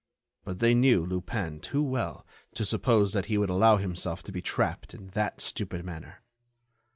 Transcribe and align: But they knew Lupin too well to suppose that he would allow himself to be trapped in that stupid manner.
But 0.43 0.57
they 0.57 0.73
knew 0.73 1.05
Lupin 1.05 1.59
too 1.59 1.83
well 1.83 2.25
to 2.55 2.65
suppose 2.65 3.13
that 3.13 3.25
he 3.27 3.37
would 3.37 3.51
allow 3.51 3.77
himself 3.77 4.23
to 4.23 4.31
be 4.31 4.41
trapped 4.41 4.95
in 4.95 5.09
that 5.09 5.39
stupid 5.41 5.85
manner. 5.85 6.23